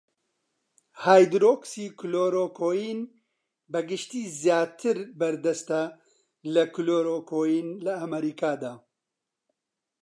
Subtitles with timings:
[1.03, 2.99] هایدرۆکسی کلۆرۆکوین
[3.71, 5.81] بەگشتی زیاتر بەردەستە
[6.53, 8.73] لە کلۆرۆکوین لە ئەمەریکادا.